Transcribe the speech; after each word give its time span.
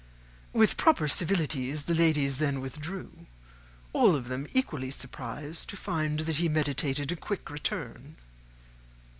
With 0.51 0.77
proper 0.77 1.07
civilities, 1.07 1.83
the 1.83 1.93
ladies 1.93 2.39
then 2.39 2.59
withdrew; 2.59 3.27
all 3.93 4.15
of 4.15 4.29
them 4.29 4.47
equally 4.51 4.89
surprised 4.89 5.69
to 5.69 5.77
find 5.77 6.21
that 6.21 6.37
he 6.37 6.49
meditated 6.49 7.11
a 7.11 7.15
quick 7.15 7.51
return. 7.51 8.15